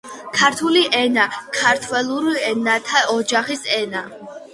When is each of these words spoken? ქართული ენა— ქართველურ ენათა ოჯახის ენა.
ქართული 0.35 0.79
ენა— 0.99 1.25
ქართველურ 1.57 2.29
ენათა 2.53 3.03
ოჯახის 3.17 3.63
ენა. 3.81 4.03